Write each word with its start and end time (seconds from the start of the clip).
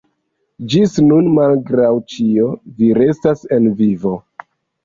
Ĝis 0.73 0.95
nun, 1.09 1.27
malgraŭ 1.35 1.91
ĉio, 2.13 2.49
vi 2.81 2.91
restas 3.01 3.47
en 3.59 3.69
vivo. 3.83 4.17